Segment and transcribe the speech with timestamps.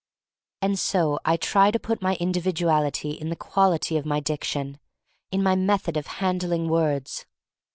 [0.63, 4.79] And so I try to put my individuality in the quality of my diction,
[5.31, 7.27] in my method of handling words.